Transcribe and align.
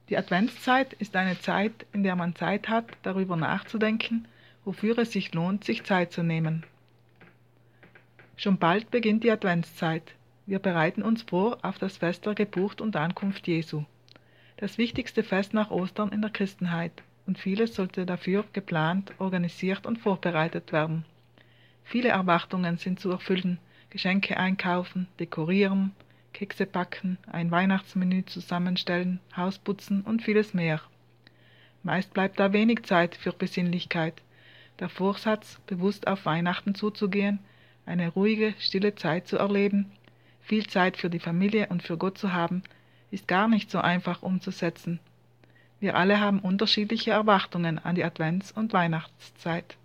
Die 0.09 0.17
Adventszeit 0.17 0.95
ist 0.95 1.15
eine 1.15 1.39
Zeit, 1.39 1.85
in 1.93 2.03
der 2.03 2.17
man 2.17 2.35
Zeit 2.35 2.71
hat, 2.71 2.87
darüber 3.03 3.37
nachzudenken, 3.37 4.27
wofür 4.65 4.97
es 4.97 5.13
sich 5.13 5.35
lohnt, 5.35 5.65
sich 5.65 5.85
Zeit 5.85 6.11
zu 6.11 6.23
nehmen. 6.23 6.65
Schon 8.35 8.57
bald 8.57 8.91
beginnt 8.91 9.25
die 9.25 9.31
Adventszeit. 9.31 10.15
Wir 10.47 10.59
bereiten 10.59 11.03
uns 11.03 11.25
vor 11.25 11.59
auf 11.61 11.79
das 11.79 11.99
Fest 11.99 12.25
der 12.25 12.35
Geburt 12.35 12.81
und 12.81 12.97
Ankunft 12.97 13.47
Jesu. 13.47 13.85
Das 14.57 14.79
wichtigste 14.79 15.23
Fest 15.23 15.53
nach 15.53 15.71
Ostern 15.71 16.13
in 16.13 16.23
der 16.23 16.31
Christenheit 16.31 17.03
und 17.27 17.39
vieles 17.39 17.75
sollte 17.75 18.07
dafür 18.07 18.47
geplant, 18.55 19.13
organisiert 19.19 19.85
und 19.85 19.99
vorbereitet 19.99 20.73
werden. 20.73 21.05
Viele 21.85 22.11
Erwartungen 22.11 22.77
sind 22.77 23.01
zu 23.01 23.11
erfüllen, 23.11 23.59
Geschenke 23.91 24.37
einkaufen, 24.37 25.09
dekorieren, 25.19 25.93
Kekse 26.33 26.67
backen, 26.67 27.19
ein 27.27 27.51
Weihnachtsmenü 27.51 28.25
zusammenstellen, 28.25 29.21
Haus 29.37 29.59
putzen 29.59 30.03
und 30.03 30.23
vieles 30.23 30.55
mehr. 30.55 30.81
Meist 31.83 32.13
bleibt 32.13 32.39
da 32.39 32.53
wenig 32.53 32.85
Zeit 32.85 33.17
für 33.17 33.33
Besinnlichkeit. 33.33 34.23
Der 34.79 34.89
Vorsatz, 34.89 35.59
bewusst 35.67 36.07
auf 36.07 36.27
Weihnachten 36.27 36.75
zuzugehen, 36.75 37.41
eine 37.87 38.09
ruhige, 38.09 38.55
stille 38.59 38.95
Zeit 38.95 39.27
zu 39.27 39.39
erleben, 39.39 39.91
viel 40.41 40.67
Zeit 40.67 40.97
für 40.97 41.11
die 41.11 41.19
Familie 41.19 41.67
und 41.69 41.83
für 41.83 41.97
Gott 41.97 42.19
zu 42.19 42.33
haben, 42.33 42.63
ist 43.11 43.27
gar 43.27 43.49
nicht 43.49 43.71
so 43.71 43.79
einfach 43.79 44.23
umzusetzen. 44.23 45.01
Wir 45.81 45.97
alle 45.97 46.21
haben 46.21 46.41
unterschiedliche 46.41 47.13
Erwartungen 47.13 47.79
an 47.79 47.95
die 47.95 48.05
Advents- 48.05 48.53
und 48.53 48.73
Weihnachtszeit. 48.73 49.77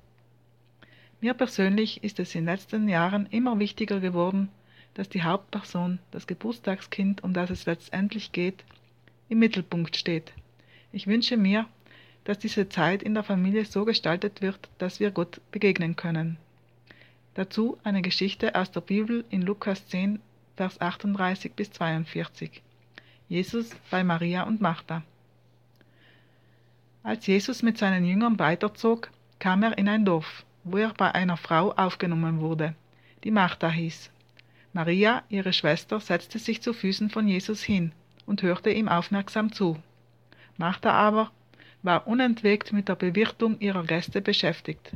Mir 1.25 1.33
persönlich 1.33 2.03
ist 2.03 2.19
es 2.19 2.35
in 2.35 2.41
den 2.41 2.53
letzten 2.53 2.87
Jahren 2.87 3.25
immer 3.31 3.57
wichtiger 3.57 3.99
geworden, 3.99 4.49
dass 4.93 5.09
die 5.09 5.23
Hauptperson, 5.23 5.97
das 6.11 6.27
Geburtstagskind, 6.27 7.23
um 7.23 7.33
das 7.33 7.49
es 7.49 7.65
letztendlich 7.65 8.31
geht, 8.31 8.63
im 9.27 9.39
Mittelpunkt 9.39 9.95
steht. 9.95 10.33
Ich 10.91 11.07
wünsche 11.07 11.35
mir, 11.35 11.65
dass 12.25 12.37
diese 12.37 12.69
Zeit 12.69 13.01
in 13.01 13.15
der 13.15 13.23
Familie 13.23 13.65
so 13.65 13.85
gestaltet 13.85 14.43
wird, 14.43 14.69
dass 14.77 14.99
wir 14.99 15.09
Gott 15.09 15.41
begegnen 15.49 15.95
können. 15.95 16.37
Dazu 17.33 17.79
eine 17.83 18.03
Geschichte 18.03 18.53
aus 18.53 18.69
der 18.69 18.81
Bibel 18.81 19.25
in 19.31 19.41
Lukas 19.41 19.87
10, 19.87 20.19
Vers 20.55 20.79
38 20.79 21.53
bis 21.53 21.71
42. 21.71 22.61
Jesus 23.29 23.71
bei 23.89 24.03
Maria 24.03 24.43
und 24.43 24.61
Martha. 24.61 25.01
Als 27.01 27.25
Jesus 27.25 27.63
mit 27.63 27.79
seinen 27.79 28.05
Jüngern 28.05 28.37
weiterzog, 28.37 29.09
kam 29.39 29.63
er 29.63 29.75
in 29.79 29.89
ein 29.89 30.05
Dorf 30.05 30.44
wo 30.65 30.77
er 30.77 30.93
bei 30.93 31.13
einer 31.13 31.37
Frau 31.37 31.71
aufgenommen 31.71 32.41
wurde, 32.41 32.75
die 33.23 33.31
Martha 33.31 33.69
hieß. 33.69 34.11
Maria, 34.73 35.23
ihre 35.29 35.53
Schwester, 35.53 35.99
setzte 35.99 36.39
sich 36.39 36.61
zu 36.61 36.73
Füßen 36.73 37.09
von 37.09 37.27
Jesus 37.27 37.63
hin 37.63 37.93
und 38.25 38.41
hörte 38.41 38.71
ihm 38.71 38.89
aufmerksam 38.89 39.53
zu. 39.53 39.77
Martha 40.57 40.91
aber 40.91 41.31
war 41.83 42.07
unentwegt 42.07 42.73
mit 42.73 42.89
der 42.89 42.95
Bewirtung 42.95 43.59
ihrer 43.59 43.83
Gäste 43.83 44.21
beschäftigt. 44.21 44.91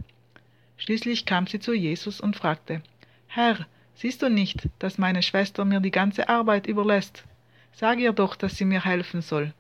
Schließlich 0.78 1.26
kam 1.26 1.45
sie 1.45 1.59
zu 1.59 1.73
Jesus 1.73 2.20
und 2.20 2.36
fragte, 2.36 2.81
Herr, 3.28 3.67
siehst 3.94 4.23
du 4.23 4.30
nicht, 4.30 4.67
dass 4.80 4.98
meine 4.98 5.22
Schwester 5.22 5.66
mir 5.66 5.81
die 5.81 5.92
ganze 5.92 6.30
Arbeit 6.30 6.66
überlässt? 6.66 7.23
Sag 7.73 8.00
ihr 8.00 8.11
doch, 8.11 8.36
dass 8.36 8.58
sie 8.58 8.66
mir 8.66 8.83
helfen 8.83 9.22
soll. 9.22 9.54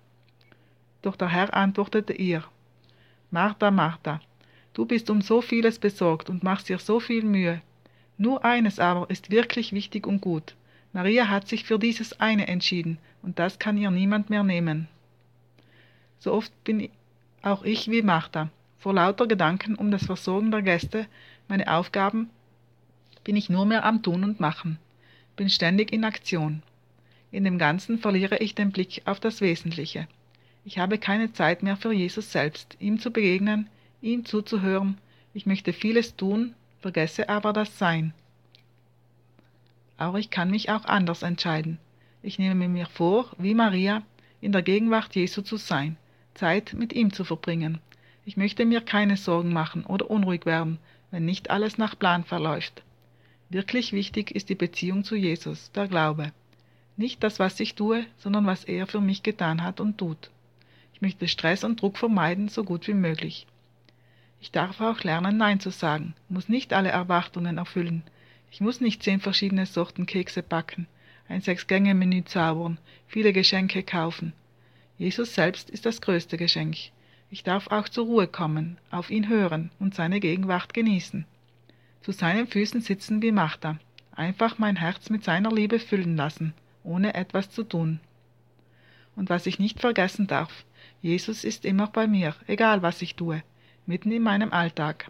Doch 1.03 1.15
der 1.15 1.29
Herr 1.29 1.53
antwortete 1.53 2.13
ihr, 2.13 2.43
Martha, 3.29 3.69
Martha, 3.69 4.21
Du 4.73 4.85
bist 4.85 5.09
um 5.09 5.21
so 5.21 5.41
vieles 5.41 5.79
besorgt 5.79 6.29
und 6.29 6.43
machst 6.43 6.69
dir 6.69 6.79
so 6.79 6.99
viel 6.99 7.23
Mühe. 7.23 7.61
Nur 8.17 8.43
eines 8.45 8.79
aber 8.79 9.09
ist 9.09 9.31
wirklich 9.31 9.73
wichtig 9.73 10.05
und 10.05 10.21
gut. 10.21 10.55
Maria 10.93 11.29
hat 11.29 11.47
sich 11.47 11.63
für 11.63 11.79
dieses 11.79 12.19
eine 12.19 12.47
entschieden, 12.47 12.97
und 13.21 13.39
das 13.39 13.59
kann 13.59 13.77
ihr 13.77 13.91
niemand 13.91 14.29
mehr 14.29 14.43
nehmen. 14.43 14.87
So 16.19 16.33
oft 16.33 16.51
bin 16.63 16.89
auch 17.41 17.63
ich 17.63 17.89
wie 17.89 18.01
Martha. 18.01 18.49
Vor 18.77 18.93
lauter 18.93 19.27
Gedanken 19.27 19.75
um 19.75 19.91
das 19.91 20.05
Versorgen 20.05 20.51
der 20.51 20.61
Gäste, 20.61 21.05
meine 21.47 21.71
Aufgaben, 21.73 22.29
bin 23.23 23.35
ich 23.35 23.49
nur 23.49 23.65
mehr 23.65 23.85
am 23.85 24.01
Tun 24.01 24.23
und 24.23 24.39
Machen, 24.39 24.79
bin 25.35 25.49
ständig 25.49 25.91
in 25.91 26.03
Aktion. 26.03 26.63
In 27.31 27.43
dem 27.43 27.57
Ganzen 27.59 27.99
verliere 27.99 28.37
ich 28.37 28.55
den 28.55 28.71
Blick 28.71 29.01
auf 29.05 29.19
das 29.19 29.41
Wesentliche. 29.41 30.07
Ich 30.65 30.79
habe 30.79 30.97
keine 30.97 31.31
Zeit 31.31 31.61
mehr 31.61 31.77
für 31.77 31.91
Jesus 31.91 32.31
selbst, 32.31 32.75
ihm 32.79 32.99
zu 32.99 33.11
begegnen, 33.11 33.69
ihm 34.01 34.25
zuzuhören. 34.25 34.97
Ich 35.33 35.45
möchte 35.45 35.73
vieles 35.73 36.15
tun, 36.15 36.55
vergesse 36.79 37.29
aber 37.29 37.53
das 37.53 37.77
Sein. 37.77 38.13
Aber 39.97 40.19
ich 40.19 40.29
kann 40.29 40.49
mich 40.49 40.69
auch 40.69 40.85
anders 40.85 41.23
entscheiden. 41.23 41.77
Ich 42.21 42.39
nehme 42.39 42.67
mir 42.67 42.85
vor, 42.85 43.31
wie 43.37 43.53
Maria, 43.53 44.01
in 44.41 44.51
der 44.51 44.61
Gegenwart 44.61 45.15
Jesu 45.15 45.41
zu 45.41 45.57
sein, 45.57 45.97
Zeit 46.33 46.73
mit 46.73 46.93
ihm 46.93 47.11
zu 47.11 47.23
verbringen. 47.23 47.79
Ich 48.25 48.37
möchte 48.37 48.65
mir 48.65 48.81
keine 48.81 49.17
Sorgen 49.17 49.53
machen 49.53 49.85
oder 49.85 50.09
unruhig 50.09 50.45
werden, 50.45 50.77
wenn 51.11 51.25
nicht 51.25 51.49
alles 51.49 51.77
nach 51.77 51.97
Plan 51.97 52.23
verläuft. 52.23 52.83
Wirklich 53.49 53.93
wichtig 53.93 54.31
ist 54.31 54.49
die 54.49 54.55
Beziehung 54.55 55.03
zu 55.03 55.15
Jesus, 55.15 55.71
der 55.71 55.87
Glaube. 55.87 56.31
Nicht 56.97 57.23
das, 57.23 57.39
was 57.39 57.59
ich 57.59 57.75
tue, 57.75 58.05
sondern 58.17 58.45
was 58.45 58.65
er 58.65 58.85
für 58.85 59.01
mich 59.01 59.23
getan 59.23 59.63
hat 59.63 59.79
und 59.79 59.97
tut. 59.97 60.29
Ich 60.93 61.01
möchte 61.01 61.27
Stress 61.27 61.63
und 61.63 61.81
Druck 61.81 61.97
vermeiden, 61.97 62.49
so 62.49 62.63
gut 62.63 62.87
wie 62.87 62.93
möglich. 62.93 63.47
Ich 64.41 64.51
darf 64.51 64.79
auch 64.79 65.03
lernen, 65.03 65.37
Nein 65.37 65.59
zu 65.59 65.69
sagen, 65.69 66.13
muss 66.29 66.47
nicht 66.47 66.71
alle 66.71 66.89
Erwartungen 66.89 67.57
erfüllen. 67.57 68.03
Ich 68.51 68.61
muss 68.61 68.79
nicht 68.79 69.03
zehn 69.03 69.19
verschiedene 69.19 69.65
Sorten 69.65 70.05
Kekse 70.05 70.43
backen, 70.43 70.87
ein 71.27 71.41
Sechs-Gänge-Menü 71.41 72.23
zaubern, 72.23 72.79
viele 73.07 73.33
Geschenke 73.33 73.83
kaufen. 73.83 74.33
Jesus 74.97 75.35
selbst 75.35 75.69
ist 75.69 75.85
das 75.85 76.01
größte 76.01 76.37
Geschenk. 76.37 76.77
Ich 77.29 77.43
darf 77.43 77.67
auch 77.67 77.89
zur 77.89 78.05
Ruhe 78.05 78.27
kommen, 78.27 78.77
auf 78.91 79.11
ihn 79.11 79.27
hören 79.27 79.71
und 79.77 79.93
seine 79.93 80.19
Gegenwart 80.19 80.73
genießen. 80.73 81.25
Zu 82.01 82.11
seinen 82.13 82.47
Füßen 82.47 82.81
sitzen 82.81 83.21
wie 83.21 83.33
Martha, 83.33 83.77
einfach 84.13 84.57
mein 84.57 84.77
Herz 84.77 85.09
mit 85.09 85.23
seiner 85.23 85.51
Liebe 85.51 85.79
füllen 85.79 86.15
lassen, 86.15 86.53
ohne 86.83 87.13
etwas 87.13 87.51
zu 87.51 87.63
tun. 87.63 87.99
Und 89.17 89.29
was 89.29 89.45
ich 89.45 89.59
nicht 89.59 89.81
vergessen 89.81 90.27
darf, 90.27 90.65
Jesus 91.01 91.43
ist 91.43 91.65
immer 91.65 91.87
bei 91.87 92.07
mir, 92.07 92.35
egal 92.47 92.81
was 92.81 93.01
ich 93.01 93.15
tue 93.15 93.43
mitten 93.89 94.11
in 94.11 94.21
meinem 94.21 94.53
Alltag. 94.53 95.07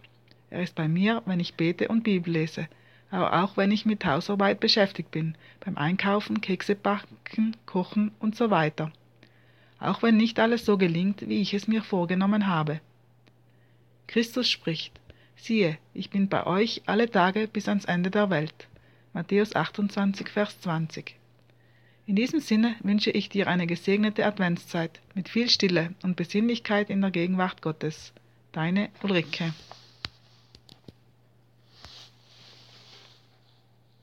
Er 0.48 0.62
ist 0.62 0.74
bei 0.74 0.88
mir, 0.88 1.22
wenn 1.26 1.38
ich 1.38 1.54
bete 1.54 1.88
und 1.88 2.02
Bibel 2.02 2.32
lese, 2.32 2.66
aber 3.10 3.44
auch 3.44 3.58
wenn 3.58 3.70
ich 3.70 3.84
mit 3.84 4.06
Hausarbeit 4.06 4.58
beschäftigt 4.58 5.10
bin, 5.10 5.36
beim 5.62 5.76
Einkaufen, 5.76 6.40
Kekse 6.40 6.74
backen, 6.74 7.56
kochen 7.66 8.10
und 8.20 8.36
so 8.36 8.50
weiter. 8.50 8.90
Auch 9.80 10.02
wenn 10.02 10.16
nicht 10.16 10.40
alles 10.40 10.64
so 10.64 10.78
gelingt, 10.78 11.28
wie 11.28 11.42
ich 11.42 11.52
es 11.52 11.68
mir 11.68 11.82
vorgenommen 11.82 12.46
habe. 12.46 12.80
Christus 14.06 14.48
spricht, 14.48 14.98
siehe, 15.36 15.76
ich 15.92 16.08
bin 16.08 16.30
bei 16.30 16.46
euch 16.46 16.82
alle 16.86 17.10
Tage 17.10 17.48
bis 17.48 17.68
ans 17.68 17.84
Ende 17.84 18.10
der 18.10 18.30
Welt. 18.30 18.66
Matthäus 19.12 19.54
28, 19.54 20.30
Vers 20.30 20.58
20. 20.62 21.16
In 22.06 22.16
diesem 22.16 22.40
Sinne 22.40 22.76
wünsche 22.82 23.10
ich 23.10 23.28
dir 23.28 23.46
eine 23.46 23.66
gesegnete 23.66 24.24
Adventszeit 24.24 25.00
mit 25.14 25.28
viel 25.28 25.50
Stille 25.50 25.94
und 26.02 26.16
Besinnlichkeit 26.16 26.88
in 26.88 27.02
der 27.02 27.10
Gegenwart 27.10 27.60
Gottes. 27.60 28.14
Deine 28.52 28.90
Ulrike. 29.02 29.52